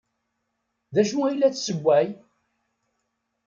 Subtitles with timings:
[0.93, 2.07] D acu ay la tessewway?